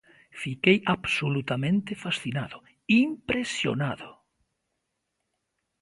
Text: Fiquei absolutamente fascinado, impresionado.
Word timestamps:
Fiquei 0.41 0.77
absolutamente 0.95 1.91
fascinado, 2.03 2.57
impresionado. 2.87 4.11